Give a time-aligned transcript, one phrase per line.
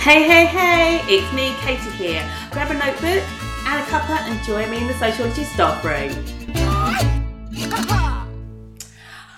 [0.00, 2.26] Hey, hey, hey, it's me, Katie here.
[2.52, 3.22] Grab a notebook
[3.66, 6.10] and a cuppa and join me in the Sociology staff room.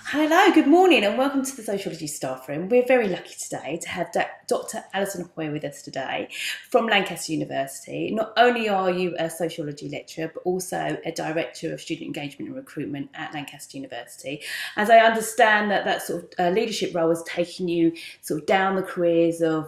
[0.06, 2.68] Hello, good morning, and welcome to the Sociology staff room.
[2.68, 4.12] We're very lucky today to have
[4.46, 4.84] Dr.
[4.94, 6.28] Alison Hui with us today
[6.70, 8.12] from Lancaster University.
[8.12, 12.56] Not only are you a sociology lecturer, but also a director of student engagement and
[12.56, 14.42] recruitment at Lancaster University.
[14.76, 18.46] As I understand that that sort of uh, leadership role has taken you sort of
[18.46, 19.66] down the careers of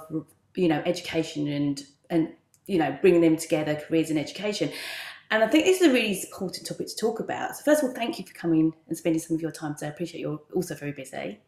[0.56, 2.32] you know education and and
[2.66, 4.70] you know bringing them together careers and education
[5.30, 7.56] and I think this is a really important topic to talk about.
[7.56, 9.86] So first of all, thank you for coming and spending some of your time today.
[9.86, 11.40] I appreciate you're also very busy.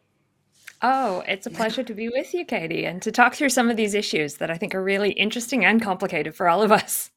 [0.81, 3.77] Oh, it's a pleasure to be with you, Katie, and to talk through some of
[3.77, 7.11] these issues that I think are really interesting and complicated for all of us.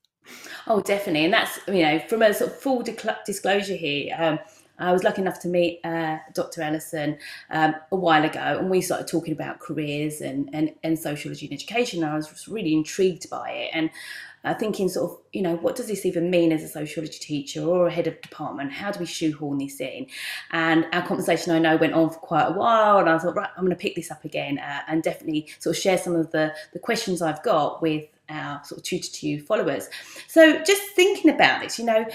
[0.67, 1.25] Oh, definitely.
[1.25, 2.85] And that's, you know, from a sort of full
[3.27, 4.39] disclosure here, um,
[4.81, 6.63] I was lucky enough to meet uh, Dr.
[6.63, 7.19] Alison
[7.51, 11.53] um, a while ago, and we started talking about careers and, and, and sociology and
[11.53, 12.03] education.
[12.03, 13.71] And I was really intrigued by it.
[13.73, 13.91] And
[14.43, 17.63] uh, thinking sort of, you know, what does this even mean as a sociology teacher
[17.63, 18.73] or a head of department?
[18.73, 20.07] How do we shoehorn this in?
[20.51, 23.51] And our conversation, I know, went on for quite a while, and I thought, right,
[23.57, 26.31] I'm going to pick this up again uh, and definitely sort of share some of
[26.31, 29.89] the the questions I've got with our sort of tutor2u followers.
[30.29, 32.07] So just thinking about this, you know,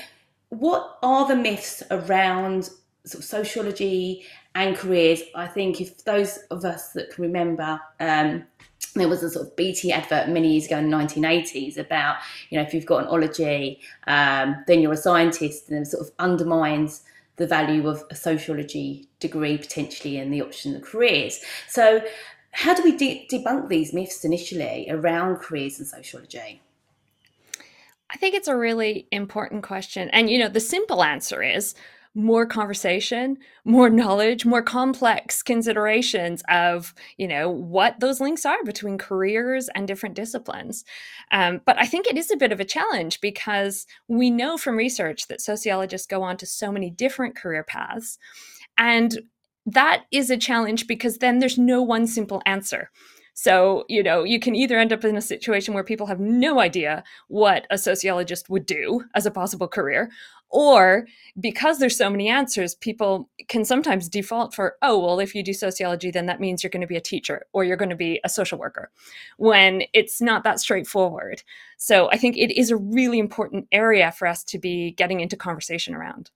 [0.49, 2.69] what are the myths around
[3.05, 5.21] sort of sociology and careers?
[5.35, 7.79] I think if those of us that can remember.
[7.99, 8.45] Um,
[8.95, 12.17] there was a sort of BT advert many years ago in the 1980s about,
[12.49, 16.07] you know, if you've got an ology, um, then you're a scientist, and it sort
[16.07, 17.03] of undermines
[17.35, 21.39] the value of a sociology degree potentially and the option of careers.
[21.67, 22.01] So,
[22.51, 26.61] how do we de- debunk these myths initially around careers and sociology?
[28.15, 30.09] I think it's a really important question.
[30.11, 31.75] And, you know, the simple answer is
[32.13, 38.97] more conversation, more knowledge, more complex considerations of, you know, what those links are between
[38.97, 40.85] careers and different disciplines.
[41.29, 44.77] Um, but I think it is a bit of a challenge because we know from
[44.77, 48.17] research that sociologists go on to so many different career paths.
[48.77, 49.23] And
[49.65, 52.91] that is a challenge because then there's no one simple answer.
[53.37, 56.61] So, you know, you can either end up in a situation where people have no
[56.61, 60.09] idea what a sociologist would do as a possible career,
[60.49, 61.05] or
[61.37, 65.51] because there's so many answers, people can sometimes default for, oh, well, if you do
[65.51, 68.21] sociology, then that means you're going to be a teacher or you're going to be
[68.23, 68.89] a social worker,
[69.35, 71.43] when it's not that straightforward.
[71.75, 75.35] So I think it is a really important area for us to be getting into
[75.35, 76.31] conversation around.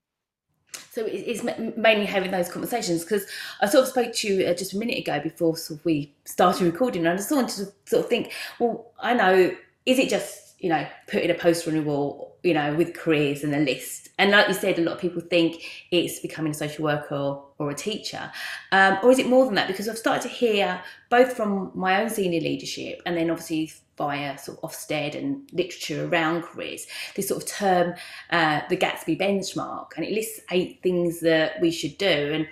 [0.91, 1.43] So it's
[1.77, 3.25] mainly having those conversations because
[3.61, 6.13] I sort of spoke to you uh, just a minute ago before sort of we
[6.25, 10.09] started recording, and I just wanted to sort of think, well, I know, is it
[10.09, 14.09] just you know putting a poster on wall, you know, with careers and a list?
[14.17, 17.45] And like you said, a lot of people think it's becoming a social worker or,
[17.59, 18.31] or a teacher,
[18.71, 19.67] um, or is it more than that?
[19.67, 24.35] Because I've started to hear both from my own senior leadership and then obviously via
[24.39, 27.93] sort of Ofsted and literature around careers, this sort of term,
[28.31, 32.07] uh, the Gatsby benchmark, and it lists eight things that we should do.
[32.07, 32.47] And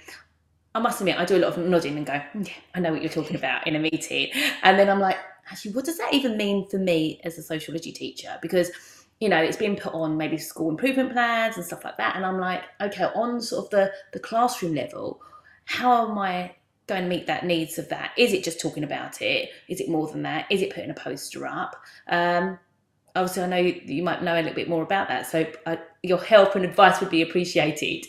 [0.75, 3.02] I must admit, I do a lot of nodding and go, yeah, I know what
[3.02, 4.30] you're talking about in a meeting.
[4.62, 5.18] And then I'm like,
[5.50, 8.38] actually, what does that even mean for me as a sociology teacher?
[8.44, 8.69] Because
[9.19, 12.16] you know, it's been put on maybe school improvement plans and stuff like that.
[12.16, 15.22] And I'm like, okay, on sort of the, the classroom level,
[15.66, 16.52] how am I
[16.87, 18.11] going to meet that needs of that?
[18.17, 19.49] Is it just talking about it?
[19.67, 20.45] Is it more than that?
[20.49, 21.75] Is it putting a poster up?
[22.07, 22.57] Um,
[23.15, 25.77] obviously, I know you, you, might know a little bit more about that, so uh,
[26.03, 28.05] your help and advice would be appreciated.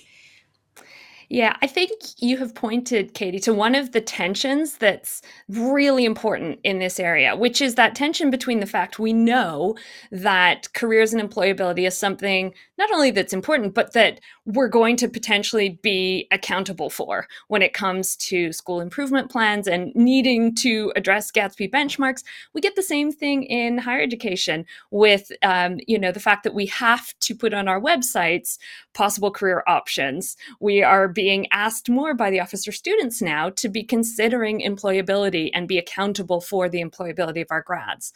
[1.30, 6.58] Yeah, I think you have pointed, Katie, to one of the tensions that's really important
[6.64, 9.76] in this area, which is that tension between the fact we know
[10.10, 15.08] that careers and employability is something not only that's important, but that we're going to
[15.08, 21.30] potentially be accountable for when it comes to school improvement plans and needing to address
[21.30, 22.22] Gatsby benchmarks.
[22.54, 26.54] We get the same thing in higher education with, um, you know, the fact that
[26.54, 28.56] we have to put on our websites
[28.94, 30.36] possible career options.
[30.60, 35.50] We are being asked more by the Office for Students now to be considering employability
[35.52, 38.12] and be accountable for the employability of our grads.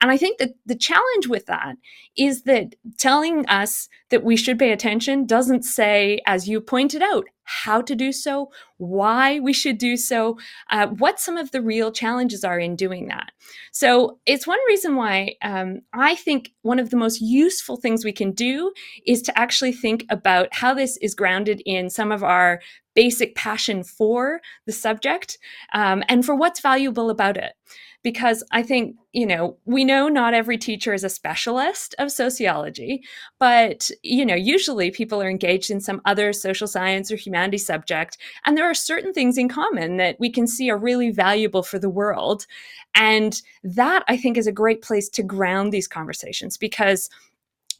[0.00, 1.74] And I think that the challenge with that
[2.16, 7.24] is that telling us that we should pay attention doesn't say, as you pointed out,
[7.44, 10.38] how to do so, why we should do so,
[10.70, 13.30] uh, what some of the real challenges are in doing that.
[13.72, 18.12] So it's one reason why um, I think one of the most useful things we
[18.12, 18.72] can do
[19.06, 22.60] is to actually think about how this is grounded in some of our
[22.94, 25.38] basic passion for the subject
[25.72, 27.54] um, and for what's valuable about it
[28.04, 33.02] because I think, you know, we know not every teacher is a specialist of sociology,
[33.40, 38.18] but, you know, usually people are engaged in some other social science or humanities subject.
[38.44, 41.78] And there are certain things in common that we can see are really valuable for
[41.78, 42.46] the world.
[42.94, 47.08] And that, I think, is a great place to ground these conversations because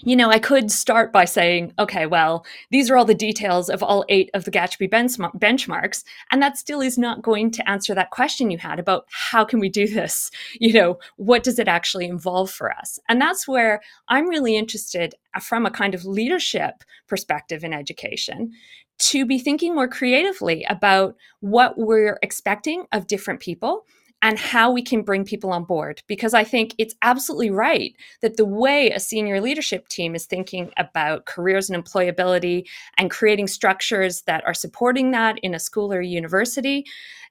[0.05, 3.83] you know, I could start by saying, okay, well, these are all the details of
[3.83, 6.05] all eight of the Gatsby benchmarks.
[6.31, 9.61] And that still is not going to answer that question you had about how can
[9.61, 10.31] we do this?
[10.61, 12.99] You know, what does it actually involve for us?
[13.09, 18.53] And that's where I'm really interested uh, from a kind of leadership perspective in education
[18.99, 23.85] to be thinking more creatively about what we're expecting of different people
[24.25, 26.03] and how we can bring people on board.
[26.09, 30.73] Because I think it's absolutely right that the way a senior leadership team is thinking
[30.79, 32.65] about careers and employability
[32.97, 36.87] and creating structures that are supporting that in a school or a university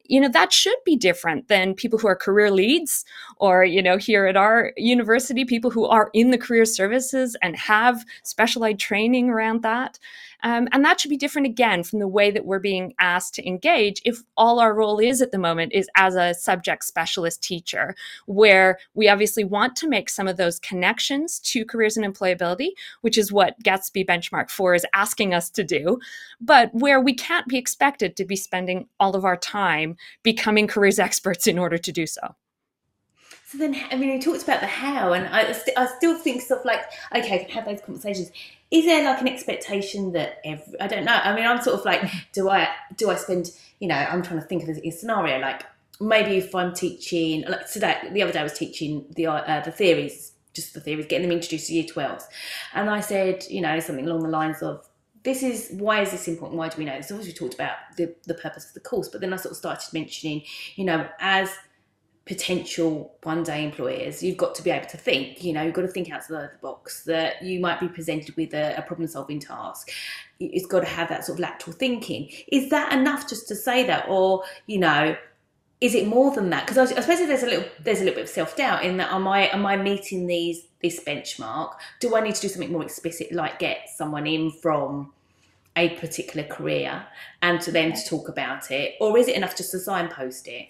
[0.05, 3.05] you know that should be different than people who are career leads
[3.37, 7.55] or you know here at our university people who are in the career services and
[7.55, 9.97] have specialized training around that
[10.43, 13.47] um, and that should be different again from the way that we're being asked to
[13.47, 17.95] engage if all our role is at the moment is as a subject specialist teacher,
[18.25, 22.69] where we obviously want to make some of those connections to careers and employability,
[23.01, 25.99] which is what Gatsby Benchmark 4 is asking us to do,
[26.41, 30.99] but where we can't be expected to be spending all of our time becoming careers
[31.03, 32.35] experts in order to do so.
[33.53, 36.41] So then, I mean, we talked about the how, and I, st- I still think
[36.41, 36.85] stuff like,
[37.15, 38.31] okay, I can have those conversations.
[38.71, 41.13] Is there like an expectation that every, I don't know.
[41.13, 42.01] I mean, I'm sort of like,
[42.31, 42.67] do I
[42.97, 43.51] do I spend?
[43.79, 45.65] You know, I'm trying to think of a, scenario like
[46.01, 49.71] maybe if I'm teaching, like today, the other day I was teaching the uh, the
[49.71, 52.23] theories, just the theories, getting them introduced to year 12s,
[52.73, 54.89] and I said, you know, something along the lines of
[55.21, 56.57] this is why is this important?
[56.57, 57.11] Why do we know this?
[57.11, 59.57] Obviously, we talked about the, the purpose of the course, but then I sort of
[59.57, 60.41] started mentioning,
[60.75, 61.55] you know, as
[62.25, 65.81] potential one day employers, you've got to be able to think, you know, you've got
[65.81, 69.39] to think outside the box, that you might be presented with a, a problem solving
[69.39, 69.91] task.
[70.39, 72.29] It's got to have that sort of lateral thinking.
[72.47, 74.07] Is that enough just to say that?
[74.07, 75.17] Or, you know,
[75.81, 76.65] is it more than that?
[76.65, 78.95] Because I, I suppose there's a little there's a little bit of self doubt in
[78.97, 81.73] that am I am I meeting these this benchmark?
[81.99, 85.11] Do I need to do something more explicit like get someone in from
[85.75, 87.05] a particular career
[87.41, 88.95] and to them to talk about it?
[89.01, 90.67] Or is it enough just to signpost it?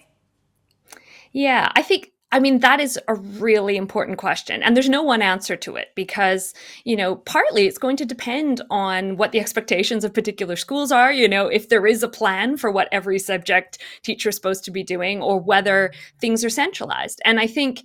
[1.34, 4.60] Yeah, I think I mean, that is a really important question.
[4.60, 6.52] And there's no one answer to it because,
[6.82, 11.12] you know, partly it's going to depend on what the expectations of particular schools are.
[11.12, 14.72] You know, if there is a plan for what every subject teacher is supposed to
[14.72, 17.22] be doing or whether things are centralized.
[17.24, 17.84] And I think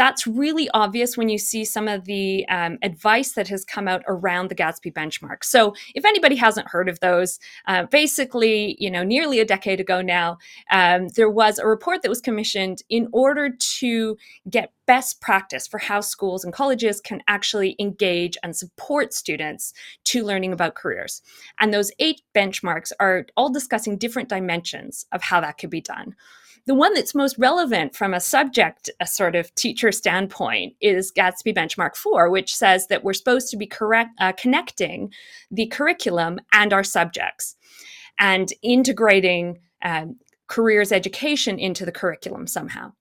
[0.00, 4.02] that's really obvious when you see some of the um, advice that has come out
[4.08, 5.44] around the Gatsby benchmark.
[5.44, 7.38] So, if anybody hasn't heard of those,
[7.68, 10.38] uh, basically, you know, nearly a decade ago now,
[10.70, 14.16] um, there was a report that was commissioned in order to
[14.48, 19.74] get best practice for how schools and colleges can actually engage and support students
[20.04, 21.20] to learning about careers.
[21.60, 26.16] And those eight benchmarks are all discussing different dimensions of how that could be done.
[26.66, 31.54] The one that's most relevant from a subject, a sort of teacher standpoint, is Gatsby
[31.54, 35.12] Benchmark 4, which says that we're supposed to be correct, uh, connecting
[35.50, 37.56] the curriculum and our subjects
[38.18, 40.16] and integrating um,
[40.46, 42.92] careers education into the curriculum somehow.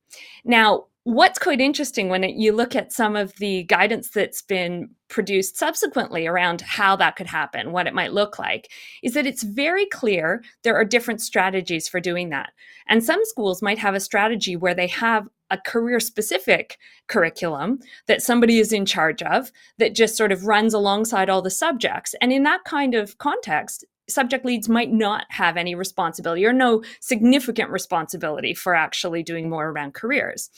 [0.46, 4.90] Now, what's quite interesting when it, you look at some of the guidance that's been
[5.08, 9.44] produced subsequently around how that could happen, what it might look like, is that it's
[9.44, 12.52] very clear there are different strategies for doing that.
[12.88, 18.22] And some schools might have a strategy where they have a career specific curriculum that
[18.22, 22.14] somebody is in charge of that just sort of runs alongside all the subjects.
[22.22, 26.84] And in that kind of context, subject leads might not have any responsibility or no
[27.00, 30.50] significant responsibility for actually doing more around careers.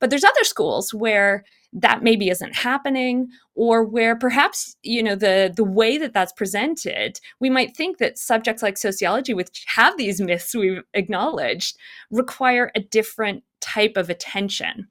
[0.00, 5.52] But there's other schools where that maybe isn't happening or where perhaps you know the
[5.54, 10.20] the way that that's presented we might think that subjects like sociology which have these
[10.20, 11.76] myths we've acknowledged
[12.10, 14.86] require a different type of attention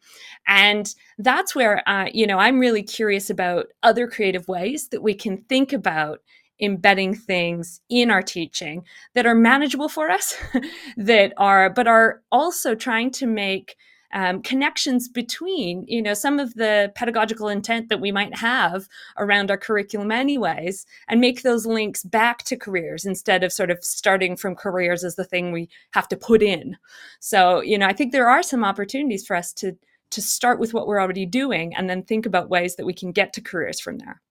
[0.47, 5.15] and that's where uh, you know i'm really curious about other creative ways that we
[5.15, 6.19] can think about
[6.59, 8.83] embedding things in our teaching
[9.13, 10.35] that are manageable for us
[10.97, 13.75] that are but are also trying to make
[14.13, 18.87] um, connections between you know some of the pedagogical intent that we might have
[19.17, 23.83] around our curriculum anyways and make those links back to careers instead of sort of
[23.83, 26.77] starting from careers as the thing we have to put in.
[27.19, 29.73] So you know i think there are some opportunities for us to
[30.09, 33.11] to start with what we're already doing and then think about ways that we can
[33.11, 34.21] get to careers from there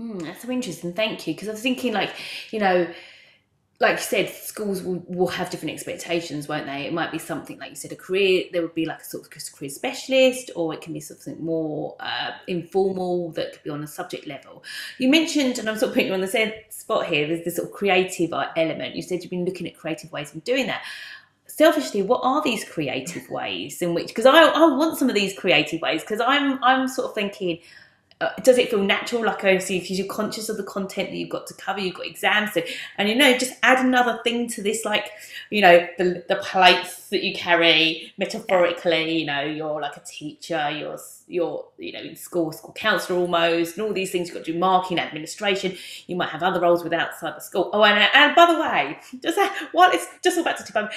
[0.00, 0.92] Mm, that's so interesting.
[0.94, 1.34] Thank you.
[1.34, 2.14] Because I was thinking, like,
[2.50, 2.86] you know,
[3.80, 6.82] like you said, schools will, will have different expectations, won't they?
[6.82, 8.44] It might be something like you said, a career.
[8.52, 11.96] There would be like a sort of career specialist, or it can be something more
[12.00, 14.62] uh, informal that could be on a subject level.
[14.98, 17.26] You mentioned, and I'm sort of putting you on the same spot here.
[17.26, 18.96] There's this sort of creative element.
[18.96, 20.82] You said you've been looking at creative ways of doing that.
[21.46, 24.08] Selfishly, what are these creative ways in which?
[24.08, 27.60] Because I, I want some of these creative ways because I'm I'm sort of thinking
[28.20, 29.24] uh, does it feel natural?
[29.24, 32.06] Like obviously, if you're conscious of the content that you've got to cover, you've got
[32.06, 32.66] exams, to,
[32.98, 35.10] and you know, just add another thing to this, like
[35.48, 39.20] you know, the the plates that you carry metaphorically.
[39.20, 40.98] You know, you're like a teacher, you're
[41.28, 44.28] you're you know in school, school counselor almost, and all these things.
[44.28, 45.76] You've got to do marking, administration.
[46.06, 47.70] You might have other roles with outside the school.
[47.72, 49.38] Oh, and and by the way, just
[49.72, 50.90] while it's just all about to tip on,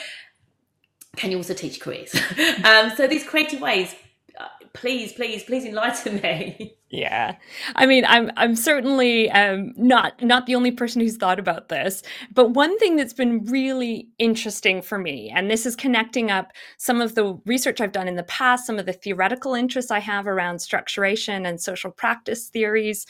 [1.15, 2.13] can you also teach careers?
[2.65, 3.95] um, so these creative ways
[4.39, 6.75] uh, please, please, please enlighten me.
[6.95, 7.38] Yeah,
[7.75, 12.03] I mean, I'm I'm certainly um, not not the only person who's thought about this,
[12.31, 17.01] but one thing that's been really interesting for me, and this is connecting up some
[17.01, 20.27] of the research I've done in the past, some of the theoretical interests I have
[20.27, 23.07] around structuration and social practice theories,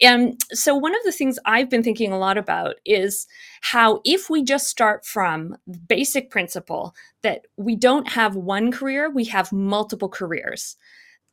[0.00, 3.26] and so one of the things I've been thinking a lot about is
[3.60, 9.10] how if we just start from the basic principle that we don't have one career,
[9.10, 10.76] we have multiple careers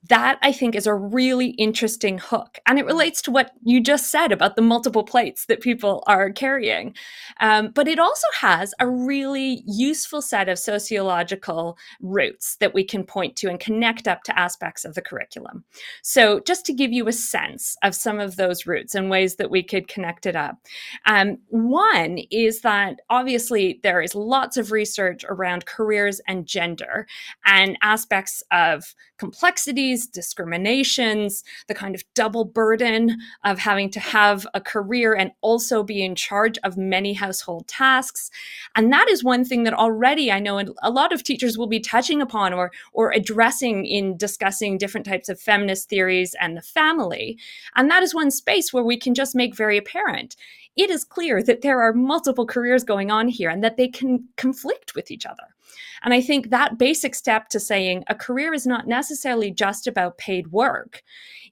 [0.09, 2.59] that I think is a really interesting hook.
[2.67, 6.31] And it relates to what you just said about the multiple plates that people are
[6.31, 6.95] carrying.
[7.39, 13.03] Um, but it also has a really useful set of sociological roots that we can
[13.03, 15.63] point to and connect up to aspects of the curriculum.
[16.01, 19.49] So, just to give you a sense of some of those roots and ways that
[19.51, 20.57] we could connect it up,
[21.05, 27.07] um, one is that obviously there is lots of research around careers and gender
[27.45, 34.61] and aspects of complexities, discriminations, the kind of double burden of having to have a
[34.61, 38.29] career and also be in charge of many household tasks.
[38.75, 41.79] And that is one thing that already I know a lot of teachers will be
[41.79, 47.37] touching upon or, or addressing in discussing different types of feminist theories and the family.
[47.75, 50.35] And that is one space where we can just make very apparent
[50.75, 54.27] it is clear that there are multiple careers going on here and that they can
[54.35, 55.54] conflict with each other.
[56.03, 60.17] And I think that basic step to saying a career is not necessarily just about
[60.17, 61.03] paid work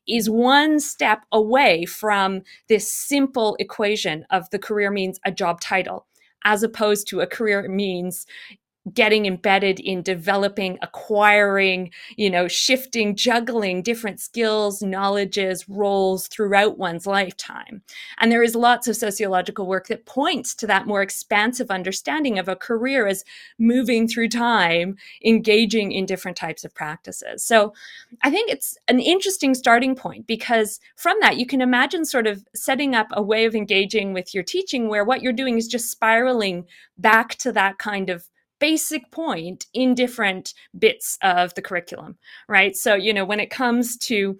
[0.07, 6.05] is one step away from this simple equation of the career means a job title
[6.45, 8.25] as opposed to a career means
[8.91, 17.07] getting embedded in developing, acquiring, you know, shifting, juggling different skills, knowledges, roles throughout one's
[17.07, 17.81] lifetime.
[18.19, 22.49] And there is lots of sociological work that points to that more expansive understanding of
[22.49, 23.23] a career as
[23.57, 27.43] moving through time, engaging in different types of practices.
[27.43, 27.73] So
[28.21, 32.45] I think it's an interesting starting point because from that, you can imagine sort of
[32.53, 35.89] setting up a way of engaging with your teaching where what you're doing is just
[35.89, 36.65] spiraling
[36.97, 38.27] back to that kind of
[38.63, 42.15] basic point in different bits of the curriculum,
[42.47, 42.77] right?
[42.77, 44.39] So, you know, when it comes to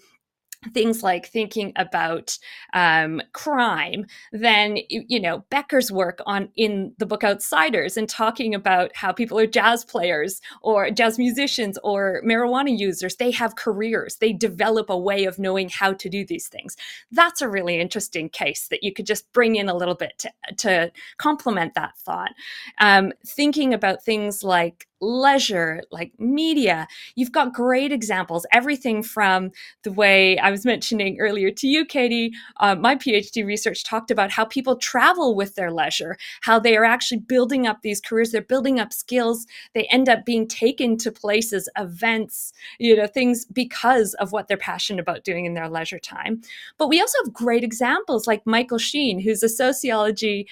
[0.74, 2.38] things like thinking about
[2.74, 8.96] um, crime, then you know Becker's work on in the book Outsiders and talking about
[8.96, 13.16] how people are jazz players or jazz musicians or marijuana users.
[13.16, 14.18] They have careers.
[14.18, 16.76] They develop a way of knowing how to do these things.
[17.12, 20.32] That's a really interesting case that you could just bring in a little bit to,
[20.58, 22.32] to complement that thought.
[22.80, 26.88] Um, thinking about things like leisure, like media.
[27.16, 29.52] You've got great examples, everything from
[29.84, 32.32] the way I was mentioning earlier to you, Katie.
[32.58, 36.86] Uh, my PhD research talked about how people travel with their leisure, how they are
[36.86, 41.12] actually building up these careers, they're building up skills, they end up being taken to
[41.12, 46.00] places, events, you know, things because of what they're passionate about doing in their leisure
[46.00, 46.42] time.
[46.78, 50.48] But we also have great examples like Michael Sheen, who's a sociology,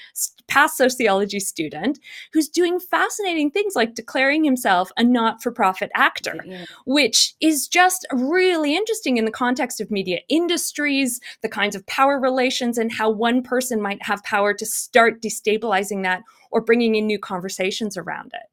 [0.47, 1.99] past sociology student,
[2.33, 6.65] who's doing fascinating things like declaring himself a not for profit actor, yeah.
[6.85, 12.19] which is just really interesting in the context of media industries, the kinds of power
[12.19, 17.07] relations, and how one person might have power to start destabilizing that or bringing in
[17.07, 18.49] new conversations around it.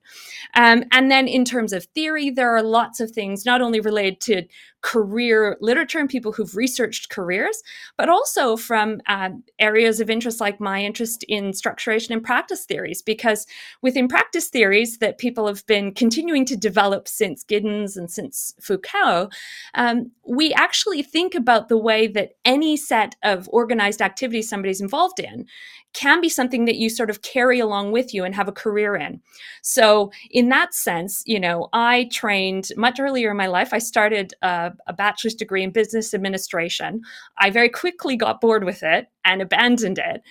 [0.55, 4.21] Um, and then in terms of theory, there are lots of things not only related
[4.21, 4.45] to
[4.89, 7.63] career literature and people who've researched careers,
[7.99, 9.29] but also from uh,
[9.59, 13.03] areas of interest like my interest in structuration and practice theories.
[13.03, 13.47] Because
[13.83, 19.29] within practice theories that people have been continuing to develop since Giddens and since Foucault,
[19.75, 25.21] um, we actually think about the way that any set of organized activity somebody's involved
[25.21, 25.45] in
[25.93, 28.95] can be something that you sort of carry along with you and have a career
[28.95, 29.21] in.
[29.63, 34.35] So in that sense you know i trained much earlier in my life i started
[34.43, 37.03] a, a bachelor's degree in business administration.
[37.39, 40.23] I very quickly got bored with it and abandoned it.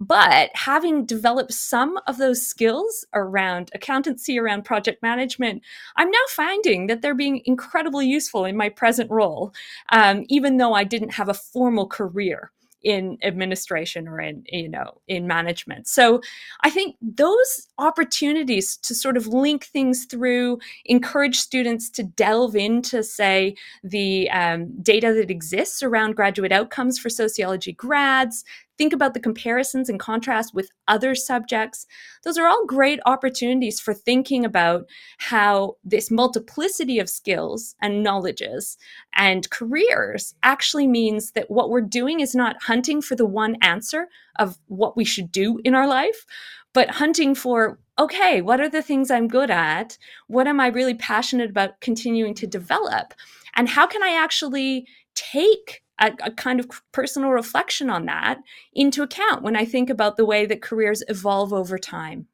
[0.00, 5.62] But having developed some of those skills around accountancy around project management
[5.96, 9.52] i'm now finding that they're being incredibly useful in my present role
[9.90, 12.50] um, even though i didn't have a formal career
[12.86, 15.88] in administration or in you know in management.
[15.88, 16.20] So
[16.62, 23.02] i think those opportunities to sort of link things through encourage students to delve into
[23.02, 28.44] say the um, data that exists around graduate outcomes for sociology grads
[28.78, 31.86] think about the comparisons and contrast with other subjects.
[32.24, 34.86] Those are all great opportunities for thinking about
[35.18, 38.76] how this multiplicity of skills and knowledges
[39.14, 44.08] and careers actually means that what we're doing is not hunting for the one answer
[44.38, 46.26] of what we should do in our life,
[46.72, 49.96] but hunting for okay, what are the things I'm good at?
[50.26, 53.14] What am I really passionate about continuing to develop?
[53.54, 58.38] And how can I actually take a, a, kind of personal reflection on that
[58.74, 62.26] into account when I think about the way that careers evolve over time.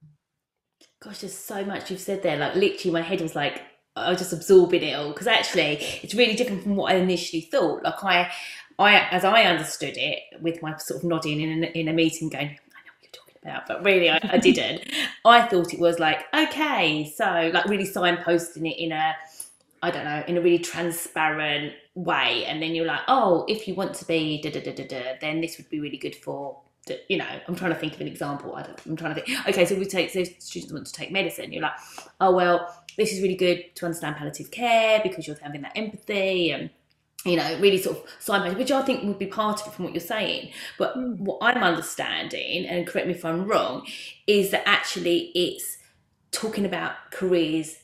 [1.01, 2.37] Gosh, there's so much you've said there.
[2.37, 3.63] Like literally, my head was like,
[3.97, 7.43] I was just absorbing it all because actually, it's really different from what I initially
[7.43, 7.83] thought.
[7.83, 8.33] Like I,
[8.79, 12.31] I as I understood it, with my sort of nodding in a, in a meeting,
[12.31, 14.91] going, I know what you're talking about, but really, I, I didn't.
[15.25, 19.15] I thought it was like, okay, so like really signposting it in a
[19.83, 22.45] I don't know, in a really transparent way.
[22.45, 25.03] And then you're like, oh, if you want to be da da da da da,
[25.21, 26.61] then this would be really good for,
[27.09, 28.55] you know, I'm trying to think of an example.
[28.55, 29.49] I don't, I'm trying to think.
[29.49, 31.53] Okay, so we take, so students want to take medicine.
[31.53, 31.79] You're like,
[32.21, 36.53] oh, well, this is really good to understand palliative care because you're having that empathy
[36.53, 36.71] and
[37.25, 39.85] you know, really sort of signpost, which I think would be part of it from
[39.85, 40.51] what you're saying.
[40.79, 41.19] But mm.
[41.19, 43.87] what I'm understanding, and correct me if I'm wrong,
[44.27, 45.79] is that actually it's
[46.33, 47.82] talking about careers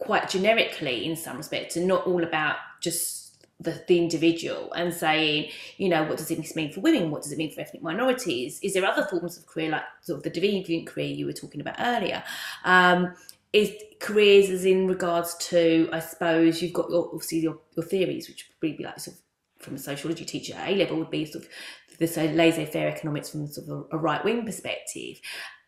[0.00, 5.50] quite generically in some respects and not all about just the, the individual and saying,
[5.76, 7.10] you know, what does this mean for women?
[7.10, 8.60] What does it mean for ethnic minorities?
[8.62, 11.60] Is there other forms of career, like sort of the deviant career you were talking
[11.60, 12.22] about earlier?
[12.64, 13.14] Um,
[13.52, 18.28] is careers as in regards to, I suppose, you've got your, obviously your, your theories,
[18.28, 19.22] which would be like sort of
[19.58, 21.50] from a sociology teacher at A level would be sort of
[21.98, 25.20] the so laissez-faire economics from sort of a, a right wing perspective,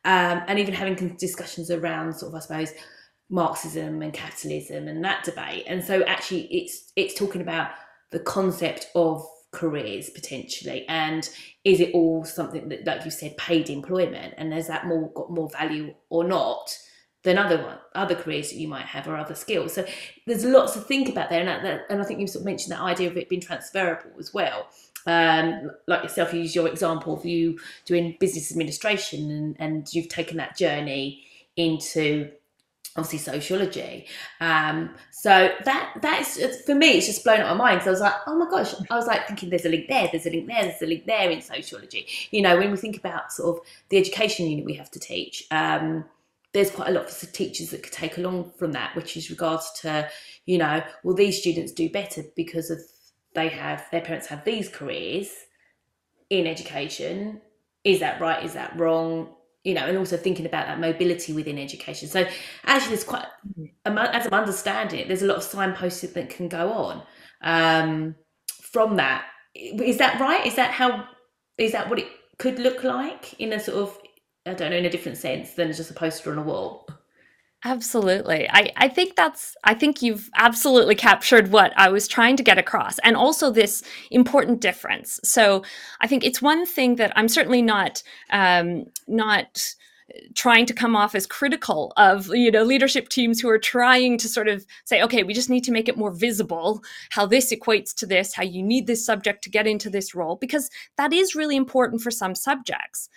[0.05, 2.73] um, and even having discussions around sort of, I suppose,
[3.31, 5.65] Marxism and capitalism and that debate.
[5.67, 7.71] And so actually it's it's talking about
[8.11, 11.29] the concept of careers potentially and
[11.65, 15.29] is it all something that like you said paid employment and has that more got
[15.29, 16.77] more value or not
[17.23, 19.75] than other one other careers that you might have or other skills.
[19.75, 19.85] So
[20.27, 21.41] there's lots to think about there.
[21.41, 24.11] And, that, and i think you sort of mentioned that idea of it being transferable
[24.19, 24.67] as well.
[25.07, 30.09] Um, like yourself you use your example of you doing business administration and, and you've
[30.09, 31.25] taken that journey
[31.57, 32.31] into
[32.97, 34.07] obviously sociology.
[34.41, 37.91] Um, so that that is for me, it's just blown out my mind because I
[37.91, 40.31] was like, oh my gosh, I was like thinking there's a link there, there's a
[40.31, 42.07] link there, there's a link there in sociology.
[42.31, 45.47] You know, when we think about sort of the education unit we have to teach.
[45.51, 46.05] Um,
[46.53, 49.71] there's quite a lot for teachers that could take along from that, which is regards
[49.83, 50.09] to,
[50.47, 52.81] you know, well, these students do better because of
[53.35, 55.29] they have their parents have these careers
[56.29, 57.41] in education.
[57.85, 58.45] Is that right?
[58.45, 59.29] Is that wrong?
[59.65, 62.09] You know, and also thinking about that mobility within education.
[62.09, 62.27] So
[62.65, 63.27] actually, there's quite,
[63.85, 67.03] as I'm understanding it, there's a lot of signposting that can go on
[67.43, 68.15] um,
[68.63, 69.27] from that.
[69.55, 70.47] Is that right?
[70.47, 71.05] Is that how?
[71.59, 73.99] Is that what it could look like in a sort of,
[74.47, 76.87] I don't know, in a different sense than just a poster on a wall?
[77.63, 78.49] Absolutely.
[78.51, 82.57] I, I think that's, I think you've absolutely captured what I was trying to get
[82.57, 85.21] across and also this important difference.
[85.25, 85.63] So
[86.01, 89.75] I think it's one thing that I'm certainly not, um, not,
[90.35, 94.29] trying to come off as critical of you know leadership teams who are trying to
[94.29, 97.95] sort of say okay we just need to make it more visible how this equates
[97.95, 101.37] to this how you need this subject to get into this role because that is
[101.37, 103.09] really important for some subjects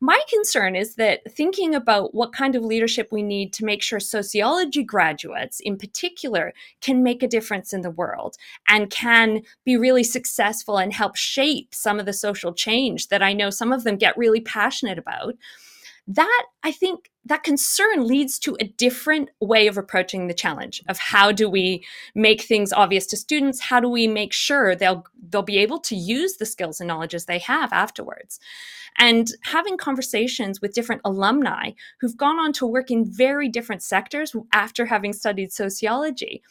[0.00, 4.00] my concern is that thinking about what kind of leadership we need to make sure
[4.00, 8.36] sociology graduates, in particular, can make a difference in the world
[8.68, 13.32] and can be really successful and help shape some of the social change that I
[13.32, 15.34] know some of them get really passionate about
[16.06, 20.98] that i think that concern leads to a different way of approaching the challenge of
[20.98, 23.60] how do we make things obvious to students?
[23.60, 27.24] How do we make sure they'll they'll be able to use the skills and knowledges
[27.24, 28.40] they have afterwards?
[28.96, 34.36] And having conversations with different alumni who've gone on to work in very different sectors
[34.52, 36.42] after having studied sociology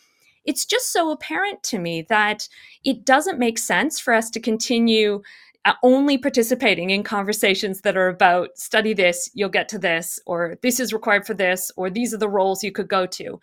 [0.45, 2.49] it's just so apparent to me that
[2.83, 5.21] it doesn't make sense for us to continue
[5.81, 10.79] only participating in conversations that are about study this, you'll get to this, or this
[10.79, 13.39] is required for this, or these are the roles you could go to.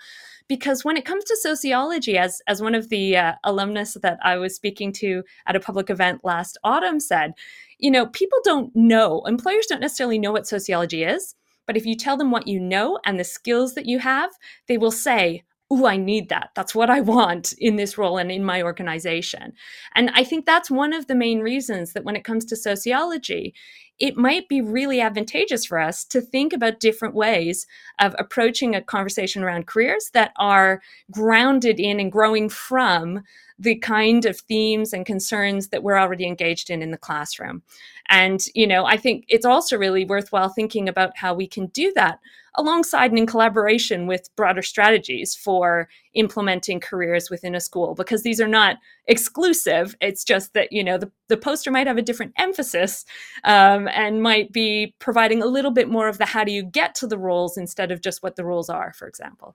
[0.48, 4.36] Because when it comes to sociology, as, as one of the uh, alumnus that I
[4.36, 7.32] was speaking to at a public event last autumn said,
[7.78, 11.36] you know, people don't know, employers don't necessarily know what sociology is.
[11.66, 14.32] But if you tell them what you know and the skills that you have,
[14.66, 16.50] they will say, oh, I need that.
[16.54, 19.52] That's what I want in this role and in my organization.
[19.94, 23.54] And I think that's one of the main reasons that when it comes to sociology,
[24.00, 27.66] it might be really advantageous for us to think about different ways
[28.00, 30.80] of approaching a conversation around careers that are
[31.10, 33.22] grounded in and growing from
[33.60, 37.62] the kind of themes and concerns that we're already engaged in in the classroom.
[38.08, 41.92] And, you know, I think it's also really worthwhile thinking about how we can do
[41.94, 42.18] that
[42.56, 48.40] alongside and in collaboration with broader strategies for implementing careers within a school because these
[48.40, 52.32] are not exclusive it's just that you know the, the poster might have a different
[52.36, 53.04] emphasis
[53.44, 56.92] um, and might be providing a little bit more of the how do you get
[56.92, 59.54] to the roles instead of just what the rules are for example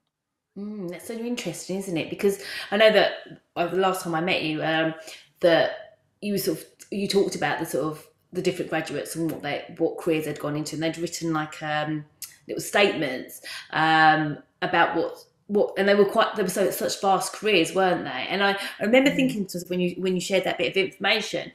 [0.58, 3.14] mm, that's so interesting isn't it because i know that
[3.56, 4.94] uh, the last time i met you um,
[5.40, 9.42] that you sort of you talked about the sort of the different graduates and what
[9.42, 12.06] they what careers they'd gone into and they'd written like um
[12.48, 13.42] little statements
[13.72, 18.04] um, about what what and they were quite they were so such vast careers weren't
[18.04, 19.16] they and i, I remember mm.
[19.16, 21.52] thinking to when you when you shared that bit of information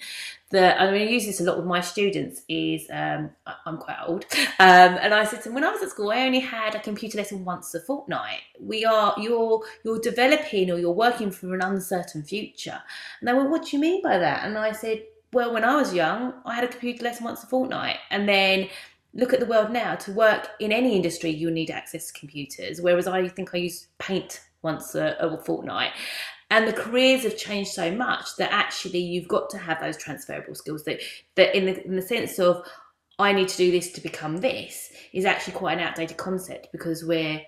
[0.50, 2.42] that I mean, I use this a lot with my students.
[2.48, 3.30] Is um,
[3.66, 4.26] I'm quite old,
[4.58, 6.80] um, and I said to them when I was at school, I only had a
[6.80, 8.40] computer lesson once a fortnight.
[8.60, 12.80] We are you're you're developing or you're working for an uncertain future.
[13.20, 15.76] And they went, "What do you mean by that?" And I said, "Well, when I
[15.76, 18.68] was young, I had a computer lesson once a fortnight, and then
[19.14, 22.80] look at the world now to work in any industry you'll need access to computers
[22.80, 25.90] whereas i think i use paint once a, a, fortnight
[26.50, 30.54] and the careers have changed so much that actually you've got to have those transferable
[30.54, 31.00] skills that
[31.36, 32.66] that in the, in the sense of
[33.18, 37.04] i need to do this to become this is actually quite an outdated concept because
[37.04, 37.40] we're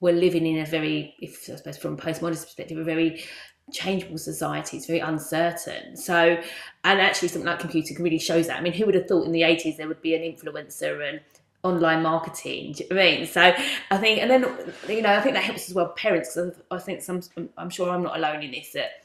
[0.00, 3.22] we're living in a very if i suppose from a postmodern perspective a very
[3.72, 4.76] changeable society.
[4.76, 5.96] It's very uncertain.
[5.96, 6.42] So,
[6.84, 8.58] and actually, something like computing really shows that.
[8.58, 11.20] I mean, who would have thought in the 80s there would be an influencer and
[11.62, 12.72] online marketing?
[12.72, 13.26] Do you know I mean?
[13.26, 13.40] So,
[13.90, 14.42] I think, and then,
[14.88, 17.22] you know, I think that helps as well parents because I think some,
[17.56, 19.04] I'm sure I'm not alone in this that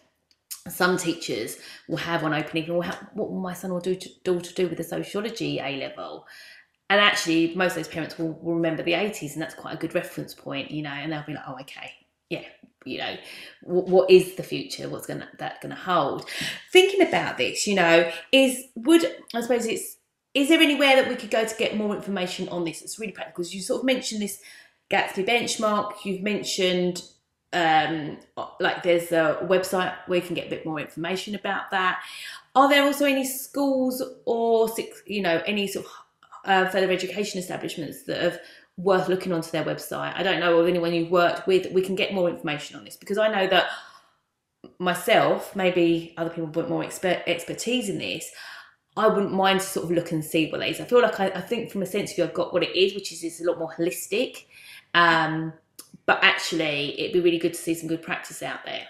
[0.68, 4.80] some teachers will have one opening, well, what will my son or daughter do with
[4.80, 6.26] a sociology A level?
[6.90, 9.78] And actually, most of those parents will, will remember the 80s, and that's quite a
[9.78, 11.92] good reference point, you know, and they'll be like, oh, okay,
[12.30, 12.44] yeah,
[12.86, 13.16] you know
[13.64, 16.30] what, what is the future what's gonna that gonna hold
[16.72, 19.95] thinking about this you know is would i suppose it's
[20.36, 23.12] is there anywhere that we could go to get more information on this it's really
[23.12, 24.40] practical you sort of mentioned this
[24.92, 27.02] gatsby benchmark you've mentioned
[27.54, 28.18] um,
[28.60, 32.02] like there's a website where you can get a bit more information about that
[32.54, 34.70] are there also any schools or
[35.08, 35.92] you know any sort of
[36.46, 38.40] uh, further education establishments that have
[38.78, 40.14] worth looking onto their website.
[40.16, 41.72] I don't know of anyone you've worked with.
[41.72, 43.68] We can get more information on this because I know that
[44.80, 48.30] myself, maybe other people want more expert, expertise in this.
[48.98, 50.80] I wouldn't mind to sort of look and see what it is.
[50.80, 52.76] I feel like I, I think from a sense of view, I've got what it
[52.78, 54.46] is, which is it's a lot more holistic.
[54.94, 55.54] Um,
[56.06, 58.88] but actually, it'd be really good to see some good practice out there.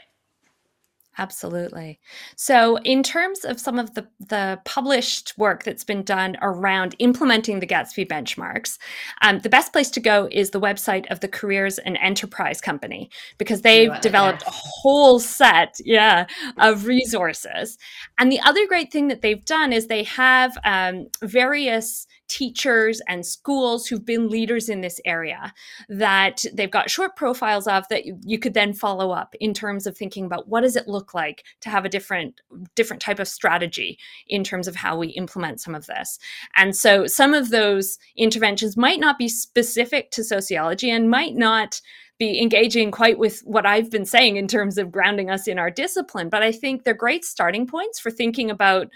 [1.18, 2.00] Absolutely.
[2.36, 7.62] So, in terms of some of the, the published work that's been done around implementing
[7.62, 8.78] the Gatsby benchmarks,
[9.22, 13.10] um, the best place to go is the website of the Careers and Enterprise Company
[13.38, 16.26] because they've developed a whole set, yeah,
[16.58, 17.78] of resources.
[18.20, 23.26] And the other great thing that they've done is they have um, various teachers and
[23.26, 25.54] schools who've been leaders in this area
[25.90, 29.98] that they've got short profiles of that you, could then follow up in terms of
[29.98, 32.42] thinking about what does it look like to have a different
[32.76, 36.20] different type of strategy in terms of how we implement some of this.
[36.56, 41.82] And so some of those interventions might not be specific to sociology and might not
[42.18, 45.70] be engaging quite with what I've been saying in terms of grounding us in our
[45.70, 46.30] discipline.
[46.30, 48.88] But I think they're great starting points for thinking about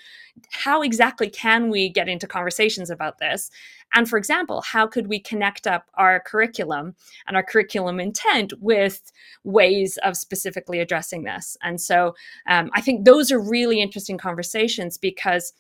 [0.51, 3.51] how exactly can we get into conversations about this.
[3.93, 6.95] And for example, how could we connect up our curriculum
[7.27, 9.12] and our curriculum intent with
[9.43, 11.58] ways of specifically addressing this?
[11.62, 12.15] And so
[12.47, 15.51] um, I think those are really interesting conversations because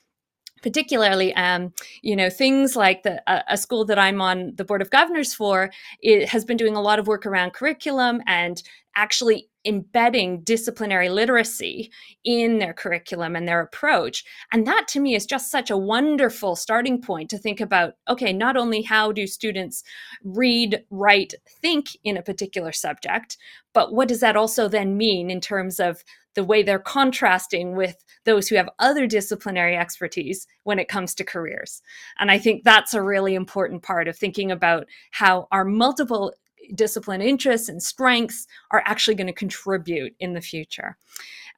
[0.61, 4.81] particularly um, you know things like the a, a, school that i'm on the board
[4.81, 8.63] of governors for it has been doing a lot of work around curriculum and
[8.95, 11.91] actually embedding disciplinary literacy
[12.23, 14.23] in their curriculum and their approach.
[14.51, 18.33] And that to me is just such a wonderful starting point to think about okay,
[18.33, 19.83] not only how do students
[20.23, 23.37] read, write, think in a particular subject,
[23.73, 26.03] but what does that also then mean in terms of
[26.35, 31.23] the way they're contrasting with those who have other disciplinary expertise when it comes to
[31.23, 31.81] careers.
[32.17, 36.33] And I think that's a really important part of thinking about how our multiple
[36.75, 40.97] discipline interests and strengths are actually going to contribute in the future.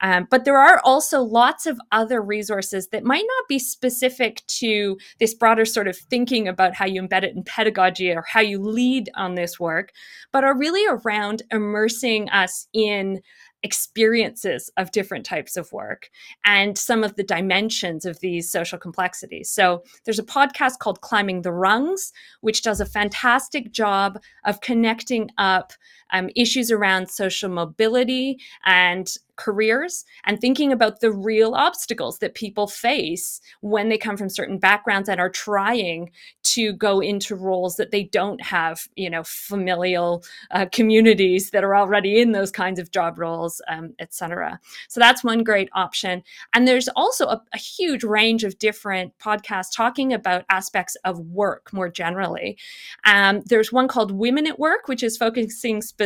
[0.01, 4.97] Um, but there are also lots of other resources that might not be specific to
[5.19, 8.59] this broader sort of thinking about how you embed it in pedagogy or how you
[8.59, 9.91] lead on this work,
[10.31, 13.21] but are really around immersing us in
[13.63, 16.09] experiences of different types of work
[16.45, 19.49] and some of the dimensions of these social complexities.
[19.49, 25.29] So there's a podcast called Climbing the Rungs, which does a fantastic job of connecting
[25.37, 25.73] up
[26.11, 32.67] um, issues around social mobility and careers and thinking about the real obstacles that people
[32.67, 36.11] face when they come from certain backgrounds and are trying
[36.43, 41.75] to go into roles that they don't have you know familial uh, communities that are
[41.75, 46.23] already in those kinds of job roles um, etc so that's one great option.
[46.53, 51.71] And there's also a, a huge range of different podcasts talking about aspects of work
[51.73, 52.57] more generally.
[53.05, 56.00] Um, there's one called women at work which is focusing specifically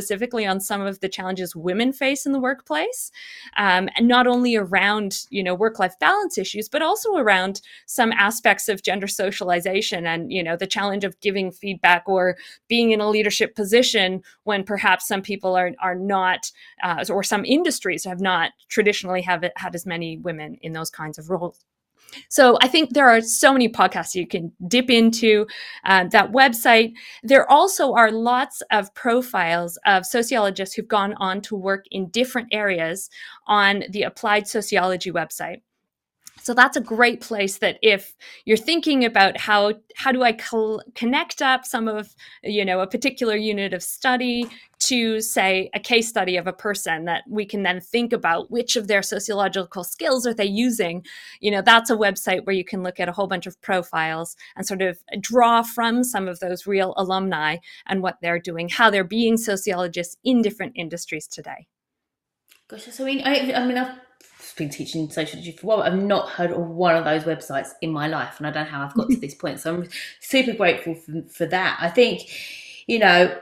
[0.46, 3.12] on some of the challenges women face in the workplace
[3.58, 8.12] um, and not only around you know work life balance issues, but also around some
[8.14, 13.02] aspects of gender socialization and you know the challenge of giving feedback or being in
[13.02, 16.52] a leadership position when perhaps some people are are not
[16.84, 21.18] uh, or some industries have not traditionally have had as many women in those kinds
[21.18, 21.64] of roles.
[22.30, 25.48] So I think there are so many podcasts you can dip into
[25.84, 26.94] uh, that website.
[27.24, 32.50] There also are lots of profiles of sociologists who've gone on to work in different
[32.52, 33.10] areas
[33.48, 35.62] on the Applied Sociology website.
[36.46, 40.34] So that's a great place that if you're thinking about how how do I
[40.94, 44.46] connect up some of you know a particular unit of study
[44.82, 48.76] to say a case study of a person that we can then think about which
[48.76, 51.04] of their sociological skills are they using
[51.40, 54.36] you know that's a website where you can look at a whole bunch of profiles
[54.56, 58.92] and sort of draw from some of those real alumni and what they're doing how
[58.92, 61.66] they're being sociologists in different industries today.
[62.68, 64.05] Gosh so I mean I, I mean I've
[64.56, 65.84] been teaching sociology for a while.
[65.84, 68.70] I've not heard of one of those websites in my life, and I don't know
[68.70, 69.60] how I've got to this point.
[69.60, 69.90] So I'm
[70.20, 71.78] super grateful for, for that.
[71.80, 72.30] I think,
[72.88, 73.38] you know,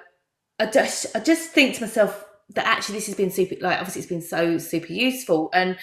[0.60, 3.56] I just I just think to myself that actually this has been super.
[3.62, 5.78] Like obviously, it's been so super useful, and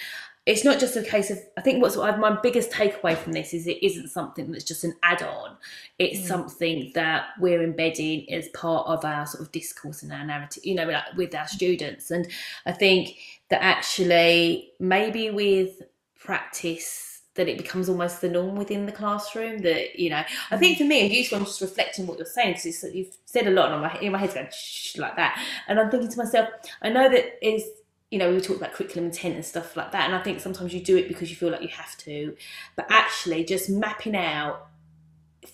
[0.45, 3.67] it's not just a case of i think what's my biggest takeaway from this is
[3.67, 5.55] it isn't something that's just an add-on.
[5.99, 6.27] It's mm.
[6.27, 10.75] something that we're embedding as part of our sort of discourse and our narrative you
[10.75, 12.11] know like with our students.
[12.11, 12.27] And
[12.65, 13.15] i think
[13.49, 15.81] that actually maybe with
[16.19, 20.77] practice that it becomes almost the norm within the classroom that you know i think
[20.77, 23.71] for me a useful i'm just reflecting what you're saying because you've said a lot
[23.71, 25.41] and my, in my head's going shh, like that.
[25.67, 26.49] And i'm thinking to myself
[26.81, 27.63] i know that is
[28.11, 30.05] you know, we talk about curriculum intent and stuff like that.
[30.05, 32.35] And I think sometimes you do it because you feel like you have to.
[32.75, 34.67] But actually, just mapping out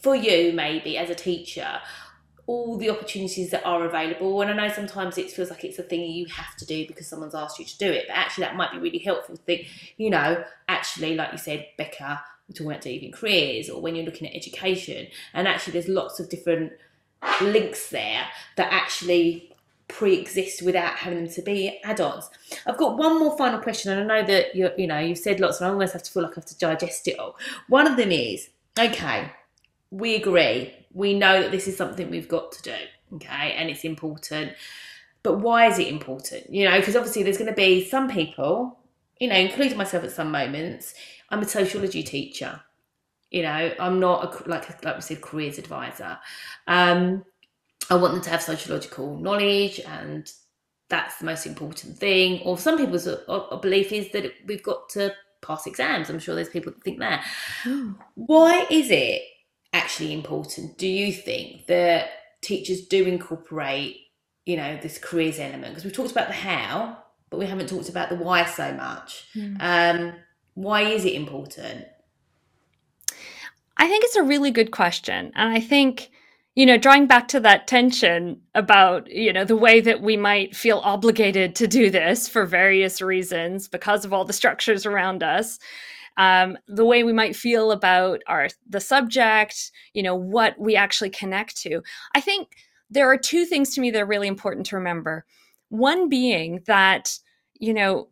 [0.02, 1.80] for you, maybe as a teacher,
[2.48, 4.41] all the opportunities that are available.
[4.41, 7.08] And I know sometimes it feels like it's a thing you have to do because
[7.08, 8.06] someone's asked you to do it.
[8.08, 9.67] But actually, that might be really helpful think,
[9.98, 14.06] you know, actually, like you said, Becker, we're talking about developing careers or when you're
[14.06, 15.08] looking at education.
[15.36, 16.74] And actually, there's lots of different
[17.39, 19.54] links there that actually
[19.88, 22.30] pre-exist without having them to be add-ons.
[22.65, 25.39] I've got one more final question, and I know that you you know you've said
[25.39, 27.38] lots, and I almost have to feel like I have to digest it all.
[27.67, 29.32] One of them is okay.
[29.91, 30.73] We agree.
[30.93, 32.76] We know that this is something we've got to do.
[33.15, 34.54] Okay, and it's important.
[35.23, 36.54] But why is it important?
[36.54, 38.80] You know, because obviously there's going to be some people,
[39.19, 40.93] you know, including myself at some moments.
[41.30, 42.62] I'm a sociology teacher.
[43.32, 46.17] You know, I'm not a, like like we said, careers advisor.
[46.67, 47.26] Um,
[47.89, 50.32] I want them to have sociological knowledge and
[50.89, 52.41] that's the most important thing.
[52.41, 53.08] Or some people's
[53.62, 56.10] belief is that we've got to pass exams.
[56.10, 57.26] I'm sure there's people that think that.
[57.63, 57.95] Mm.
[58.15, 59.21] Why is it
[59.73, 62.10] actually important, do you think, that
[62.41, 63.97] teachers do incorporate,
[64.45, 65.69] you know, this careers element?
[65.69, 66.97] Because we've talked about the how,
[67.30, 69.28] but we haven't talked about the why so much.
[69.36, 69.58] Mm.
[69.60, 70.13] Um,
[70.54, 71.86] why is it important?
[73.78, 75.32] I think it's a really good question.
[75.36, 76.10] And I think
[76.58, 80.56] you know, drawing back to that tension about, you know, the way that we might
[80.56, 85.60] feel obligated to do this for various reasons because of all the structures around us.
[86.17, 91.12] Um, the way we might feel about our the subject, you know, what we actually
[91.12, 91.84] connect to.
[92.15, 92.56] I think
[92.89, 95.26] there are two things to me that are really important to remember.
[95.70, 97.20] One being that,
[97.60, 98.08] you know,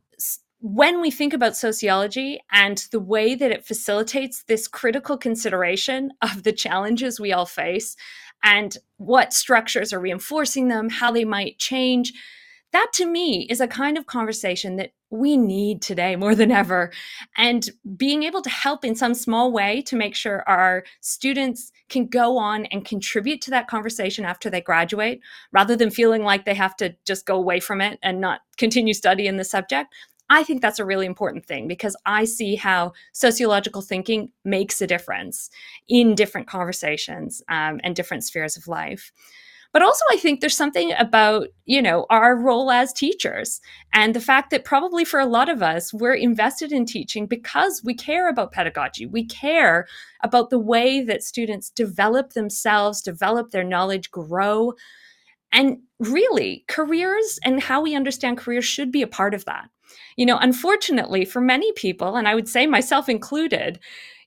[0.68, 6.44] when we think about sociology and the way that it facilitates this critical consideration of
[6.44, 7.96] the challenges we all face
[8.44, 12.14] and what structures are reinforcing them, how they might change,
[12.72, 16.92] that to me is a kind of conversation that we need today more than ever.
[17.38, 22.08] And being able to help in some small way to make sure our students can
[22.08, 25.22] go on and contribute to that conversation after they graduate,
[25.54, 28.94] rather than feeling like they have to just go away from it and not continue
[28.94, 29.94] studying the subject.
[30.30, 34.88] I think that's a really important thing because I see how sociological thinking makes a
[34.88, 35.50] difference
[35.88, 39.12] in different conversations um, and different spheres of life.
[39.76, 43.60] But also, I think there's something about, you know, our role as teachers
[43.94, 47.82] and the fact that probably for a lot of us, we're invested in teaching because
[47.84, 49.06] we care about pedagogy.
[49.06, 49.86] We care
[50.24, 54.76] about the way that students develop themselves, develop their knowledge, grow.
[55.52, 59.70] And really, careers and how we understand careers should be a part of that.
[60.16, 63.80] You know, unfortunately, for many people, and I would say myself included,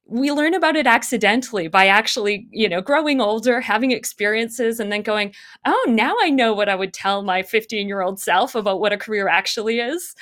[0.09, 5.03] we learn about it accidentally by actually, you know, growing older, having experiences, and then
[5.03, 5.35] going,
[5.66, 8.92] oh, now I know what I would tell my 15 year old self about what
[8.92, 10.14] a career actually is.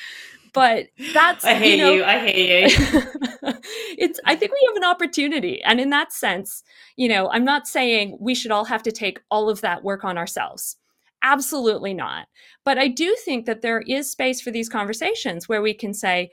[0.52, 2.04] But that's I hear you, know, you.
[2.04, 2.74] I hear you.
[3.98, 5.62] it's I think we have an opportunity.
[5.62, 6.64] And in that sense,
[6.96, 10.02] you know, I'm not saying we should all have to take all of that work
[10.02, 10.78] on ourselves.
[11.28, 12.28] Absolutely not.
[12.64, 16.30] But I do think that there is space for these conversations where we can say,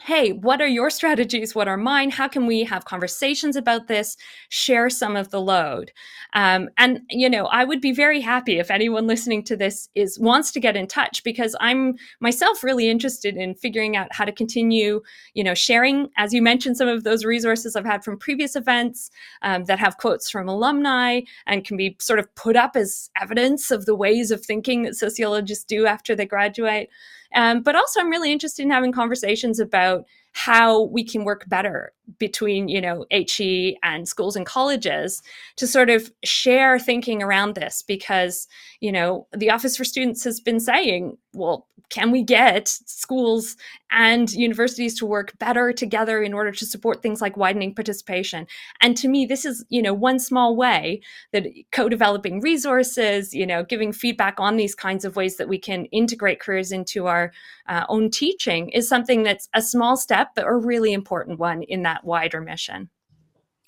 [0.00, 1.54] hey, what are your strategies?
[1.54, 2.10] What are mine?
[2.10, 4.16] How can we have conversations about this?
[4.48, 5.92] Share some of the load.
[6.34, 10.18] Um, and you know, I would be very happy if anyone listening to this is
[10.18, 14.32] wants to get in touch because I'm myself really interested in figuring out how to
[14.32, 15.02] continue,
[15.34, 16.08] you know, sharing.
[16.16, 19.10] As you mentioned, some of those resources I've had from previous events
[19.42, 23.70] um, that have quotes from alumni and can be sort of put up as evidence
[23.70, 26.88] of the ways of thinking that sociologists do after they graduate.
[27.34, 31.92] Um, but also, I'm really interested in having conversations about how we can work better
[32.18, 35.22] between you know HE and schools and colleges
[35.56, 38.48] to sort of share thinking around this because
[38.80, 43.54] you know the Office for Students has been saying, well, can we get schools
[43.90, 48.46] and universities to work better together in order to support things like widening participation?
[48.80, 53.62] And to me, this is, you know, one small way that co-developing resources, you know,
[53.62, 57.30] giving feedback on these kinds of ways that we can integrate careers into our
[57.68, 61.82] uh, own teaching is something that's a small step, but a really important one in
[61.82, 62.90] that wider mission.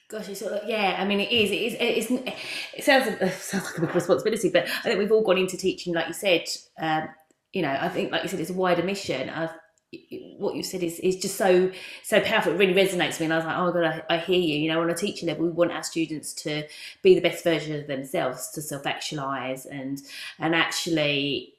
[0.08, 0.28] Gosh,
[0.66, 0.96] yeah.
[0.98, 1.50] I mean, it is.
[1.50, 1.74] It is.
[1.74, 2.10] It, is,
[2.74, 5.56] it sounds it sounds like a big responsibility, but I think we've all gone into
[5.56, 6.44] teaching, like you said,
[6.78, 7.08] um,
[7.52, 9.30] you know, I think, like you said, it's a wider mission.
[9.30, 9.48] I,
[10.38, 11.70] what you said is, is just so
[12.02, 12.52] so powerful.
[12.52, 14.56] It really resonates with me, and I was like, oh god, I, I, hear you.
[14.56, 16.64] You know, on a teaching level, we want our students to
[17.02, 20.00] be the best version of themselves, to self actualize, and
[20.38, 21.54] and actually,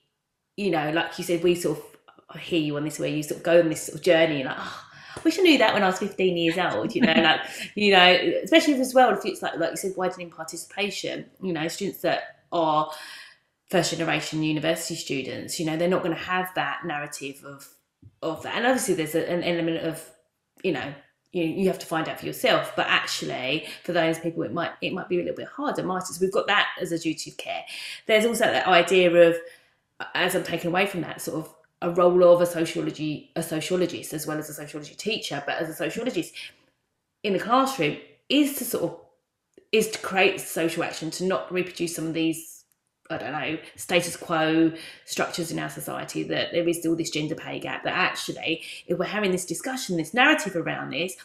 [0.58, 1.84] you know, like you said, we sort of
[2.30, 4.42] I hear you on this where you sort of go on this sort of journey,
[4.42, 4.82] and like, oh,
[5.18, 7.42] I wish I knew that when I was 15 years old, you know, like,
[7.76, 11.68] you know, especially as well, if it's like, like you said, widening participation, you know,
[11.68, 12.92] students that are
[13.70, 17.70] first generation university students, you know, they're not going to have that narrative of
[18.22, 18.56] of that.
[18.56, 20.10] And obviously, there's a, an element of,
[20.64, 20.94] you know,
[21.32, 22.74] you, you have to find out for yourself.
[22.76, 25.84] But actually, for those people, it might it might be a little bit harder.
[25.84, 27.64] Masters, we've got that as a duty of care.
[28.08, 29.38] There's also that idea of,
[30.14, 34.14] as I'm taking away from that, sort of a role of a sociology a sociologist
[34.14, 36.34] as well as a sociology teacher, but as a sociologist
[37.24, 37.98] in the classroom
[38.30, 39.00] is to sort of
[39.72, 42.56] is to create social action to not reproduce some of these
[43.10, 44.74] I don't know, status quo
[45.06, 47.84] structures in our society that there is still this gender pay gap.
[47.84, 51.16] That actually, if we're having this discussion, this narrative around this,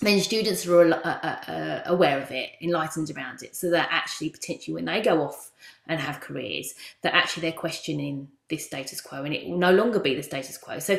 [0.00, 4.30] then students are uh, uh, uh, aware of it, enlightened around it, so that actually
[4.30, 5.50] potentially when they go off
[5.86, 10.00] and have careers, that actually they're questioning this status quo and it will no longer
[10.00, 10.78] be the status quo.
[10.78, 10.98] So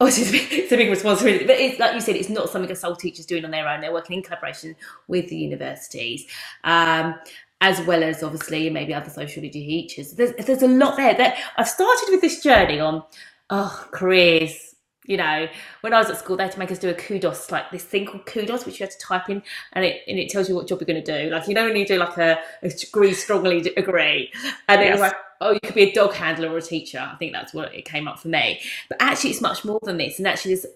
[0.00, 2.96] obviously it's a big responsibility, but it's like you said, it's not something a sole
[2.96, 3.80] teacher's doing on their own.
[3.80, 4.76] They're working in collaboration
[5.08, 6.26] with the universities.
[6.64, 7.16] Um,
[7.60, 10.12] as well as obviously maybe other sociology teachers.
[10.12, 11.14] There's, there's a lot there.
[11.14, 13.02] That I've started with this journey on
[13.48, 14.73] oh careers.
[15.06, 15.48] You know,
[15.82, 17.84] when I was at school, they had to make us do a kudos, like this
[17.84, 19.42] thing called kudos, which you had to type in,
[19.74, 21.30] and it and it tells you what job you're going to do.
[21.30, 24.32] Like you know, when you do like a, a agree, strongly agree,
[24.68, 24.88] and yes.
[24.88, 26.98] It was like, oh, you could be a dog handler or a teacher.
[26.98, 28.60] I think that's what it came up for me.
[28.88, 30.66] But actually, it's much more than this, and actually, there's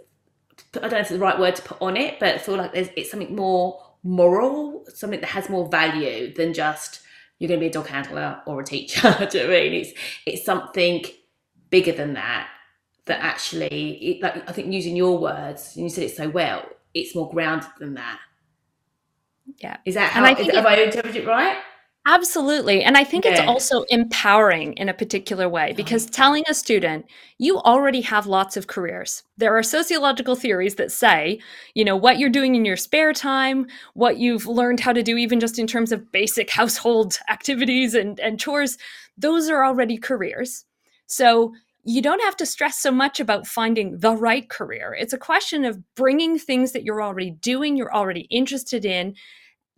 [0.77, 2.57] I don't know if it's the right word to put on it, but I feel
[2.57, 7.01] like there's it's something more moral, something that has more value than just
[7.39, 9.15] you're going to be a dog handler or a teacher.
[9.31, 9.73] Do you know I mean?
[9.75, 9.93] It's
[10.27, 11.05] it's something
[11.71, 12.49] bigger than that.
[13.09, 16.65] That actually, it, like I think using your words, and you said it so well,
[16.95, 18.21] it's more grounded than that.
[19.57, 19.79] Yeah.
[19.85, 20.25] Is that how?
[20.27, 21.59] Is, it, have I interpreted it right?
[22.09, 22.83] Absolutely.
[22.83, 23.33] And I think yeah.
[23.33, 27.05] it's also empowering in a particular way because telling a student,
[27.37, 29.25] you already have lots of careers.
[29.37, 31.39] There are sociological theories that say,
[31.75, 35.19] you know, what you're doing in your spare time, what you've learned how to do,
[35.19, 38.79] even just in terms of basic household activities and, and chores,
[39.19, 40.65] those are already careers.
[41.09, 41.53] So
[41.89, 44.95] you don't have to stress so much about finding the right career.
[45.01, 49.15] It's a question of bringing things that you're already doing, you're already interested in,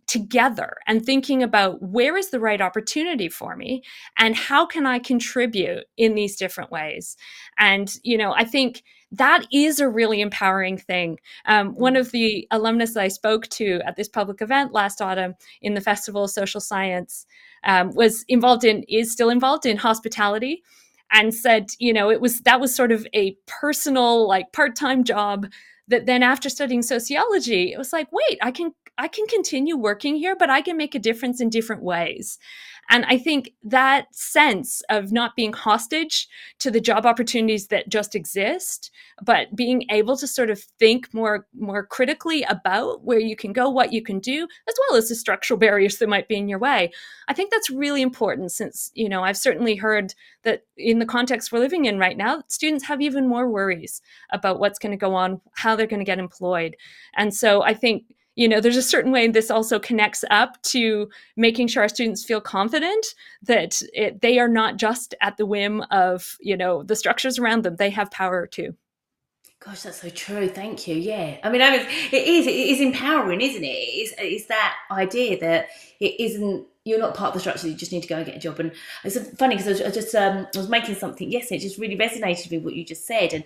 [0.07, 3.81] together and thinking about where is the right opportunity for me
[4.17, 7.15] and how can I contribute in these different ways.
[7.57, 8.83] And, you know, I think
[9.13, 11.17] that is a really empowering thing.
[11.45, 15.35] Um, one of the alumnus that I spoke to at this public event last autumn
[15.61, 17.25] in the Festival of Social Science
[17.63, 20.61] um, was involved in, is still involved in hospitality
[21.11, 25.03] and said, you know, it was that was sort of a personal, like part time
[25.03, 25.47] job
[25.87, 30.15] that then after studying sociology, it was like, wait, I can I can continue working
[30.15, 32.37] here, but I can make a difference in different ways.
[32.89, 36.27] And I think that sense of not being hostage
[36.59, 38.91] to the job opportunities that just exist,
[39.23, 43.69] but being able to sort of think more more critically about where you can go,
[43.69, 46.59] what you can do, as well as the structural barriers that might be in your
[46.59, 46.91] way.
[47.27, 50.13] I think that's really important since, you know, I've certainly heard
[50.43, 54.59] that in the context we're living in right now, students have even more worries about
[54.59, 56.75] what's going to go on, how they're going to get employed.
[57.15, 58.03] And so I think
[58.41, 62.25] you know there's a certain way this also connects up to making sure our students
[62.25, 63.05] feel confident
[63.43, 67.63] that it, they are not just at the whim of you know the structures around
[67.63, 68.75] them they have power too.
[69.59, 71.37] Gosh that's so true thank you yeah.
[71.43, 73.67] I mean I it is it is empowering isn't it?
[73.67, 75.67] It's, it's that idea that
[75.99, 78.35] it isn't you're not part of the structure you just need to go and get
[78.35, 78.59] a job.
[78.59, 78.71] And
[79.03, 82.49] it's funny because I just um, I was making something yesterday it just really resonated
[82.49, 83.33] with what you just said.
[83.33, 83.43] And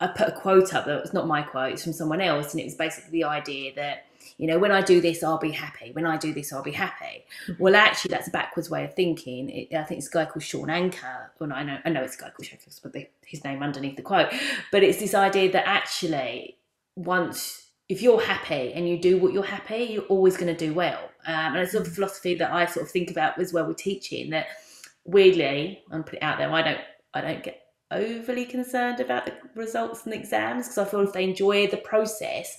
[0.00, 2.60] I put a quote up that was not my quote, it's from someone else, and
[2.60, 4.04] it was basically the idea that
[4.36, 5.92] you know, when I do this, I'll be happy.
[5.92, 7.24] When I do this, I'll be happy.
[7.58, 9.48] Well, actually, that's a backwards way of thinking.
[9.48, 11.30] It, I think it's a guy called Shawn Achor.
[11.38, 13.96] Well, I know, I know it's a guy called Shawn but the, his name underneath
[13.96, 14.32] the quote.
[14.70, 16.58] But it's this idea that actually,
[16.96, 20.74] once if you're happy and you do what you're happy, you're always going to do
[20.74, 21.10] well.
[21.26, 23.78] Um, and it's sort of philosophy that I sort of think about as well with
[23.78, 24.30] teaching.
[24.30, 24.46] That
[25.04, 26.52] weirdly, I'm put it out there.
[26.52, 26.80] I don't,
[27.14, 31.12] I don't get overly concerned about the results and the exams because I feel if
[31.12, 32.58] they enjoy the process,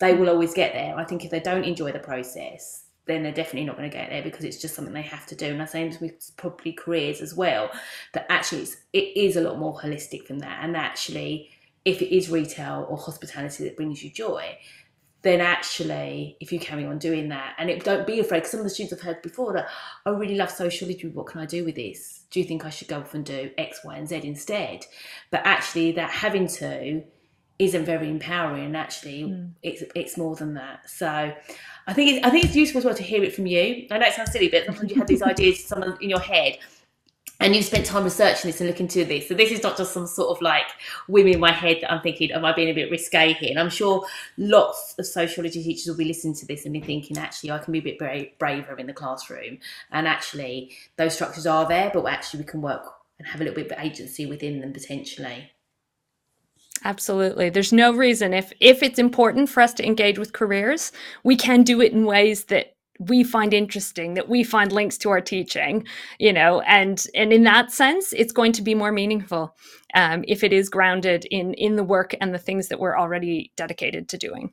[0.00, 0.96] they will always get there.
[0.96, 4.10] I think if they don't enjoy the process, then they're definitely not going to get
[4.10, 5.46] there because it's just something they have to do.
[5.46, 7.70] And I say with probably careers as well,
[8.12, 10.60] that actually it's, it is a lot more holistic than that.
[10.62, 11.50] And actually,
[11.84, 14.58] if it is retail or hospitality that brings you joy,
[15.22, 18.60] then actually, if you carry on doing that, and it, don't be afraid, because some
[18.60, 19.68] of the students I've heard before that
[20.06, 21.08] I really love sociology.
[21.08, 22.24] What can I do with this?
[22.30, 24.86] Do you think I should go off and do X, Y, and Z instead?
[25.30, 27.02] But actually, that having to
[27.60, 29.50] isn't very empowering and actually mm.
[29.62, 30.88] it's it's more than that.
[30.88, 31.32] So
[31.86, 33.86] i think it's, i think it's useful as well to hear it from you.
[33.90, 36.58] I know it sounds silly but sometimes you have these ideas someone in your head
[37.38, 39.28] and you've spent time researching this and looking into this.
[39.28, 40.66] So this is not just some sort of like
[41.08, 43.50] whim in my head that i'm thinking am i being a bit risque here?
[43.50, 44.06] And i'm sure
[44.38, 47.72] lots of sociology teachers will be listening to this and be thinking actually i can
[47.72, 49.58] be a bit bra- braver in the classroom.
[49.92, 52.86] And actually those structures are there but actually we can work
[53.18, 55.50] and have a little bit of agency within them potentially
[56.84, 57.50] Absolutely.
[57.50, 60.92] There's no reason if if it's important for us to engage with careers,
[61.24, 65.08] we can do it in ways that we find interesting that we find links to
[65.08, 65.86] our teaching
[66.18, 69.56] you know and and in that sense it's going to be more meaningful
[69.94, 73.52] um, if it is grounded in in the work and the things that we're already
[73.56, 74.52] dedicated to doing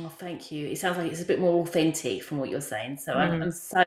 [0.00, 0.68] Oh, thank you.
[0.68, 2.98] It sounds like it's a bit more authentic from what you're saying.
[2.98, 3.16] So mm.
[3.16, 3.84] I'm, I'm, so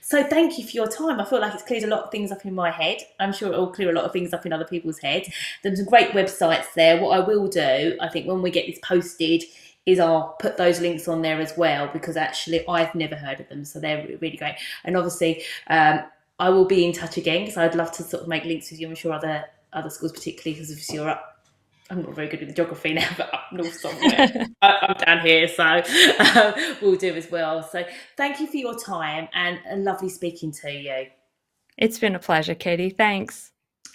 [0.00, 0.24] so.
[0.24, 1.20] Thank you for your time.
[1.20, 2.98] I feel like it's cleared a lot of things up in my head.
[3.18, 5.28] I'm sure it will clear a lot of things up in other people's heads.
[5.62, 7.00] There's some great websites there.
[7.00, 9.44] What I will do, I think, when we get this posted,
[9.86, 13.48] is I'll put those links on there as well because actually I've never heard of
[13.48, 14.56] them, so they're really great.
[14.84, 16.00] And obviously, um,
[16.38, 18.80] I will be in touch again because I'd love to sort of make links with
[18.80, 18.88] you.
[18.88, 21.39] I'm sure other other schools, particularly because if you're up
[21.90, 24.46] I'm not very good with geography now, but up north somewhere.
[24.62, 27.62] I'm down here, so um, we'll do as well.
[27.62, 27.84] So
[28.16, 31.06] thank you for your time and a lovely speaking to you.
[31.76, 32.90] It's been a pleasure, Katie.
[32.90, 33.50] Thanks.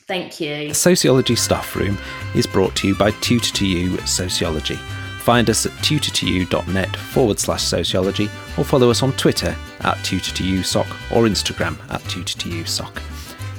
[0.08, 0.70] Thank you.
[0.70, 1.98] The Sociology Staff Room
[2.36, 4.76] is brought to you by tutor2u Sociology.
[5.22, 8.26] Find us at tutor2u.net forward slash sociology
[8.58, 13.02] or follow us on Twitter at tutor2usoc or Instagram at tutor2usoc.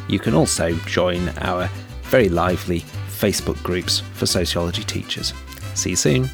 [0.09, 1.69] You can also join our
[2.03, 2.85] very lively
[3.17, 5.33] Facebook groups for sociology teachers.
[5.75, 6.31] See you soon.